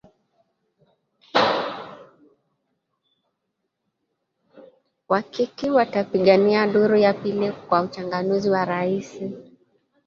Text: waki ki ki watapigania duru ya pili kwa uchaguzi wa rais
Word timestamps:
waki 5.07 5.45
ki 5.45 5.55
ki 5.55 5.69
watapigania 5.69 6.67
duru 6.67 6.95
ya 6.97 7.13
pili 7.13 7.51
kwa 7.51 7.81
uchaguzi 7.81 8.49
wa 8.49 8.65
rais 8.65 9.09